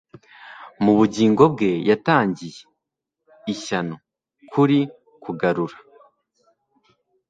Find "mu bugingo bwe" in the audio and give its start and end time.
0.83-1.71